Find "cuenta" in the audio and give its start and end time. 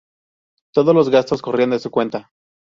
1.91-2.31